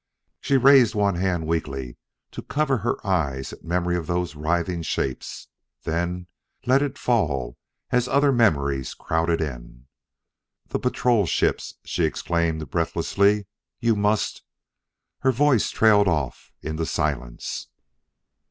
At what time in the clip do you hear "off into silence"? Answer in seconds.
16.07-17.67